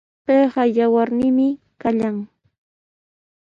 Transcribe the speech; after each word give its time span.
Payqa 0.25 0.63
yawarniimi 0.77 1.47
kallan. 1.81 2.17